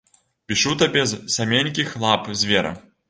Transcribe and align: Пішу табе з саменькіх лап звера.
Пішу 0.51 0.71
табе 0.81 1.03
з 1.11 1.19
саменькіх 1.35 1.93
лап 2.05 2.23
звера. 2.45 2.73